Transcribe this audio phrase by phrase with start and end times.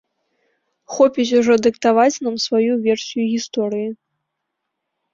[0.95, 3.89] Хопіць ужо дыктаваць нам сваю версію гісторыі?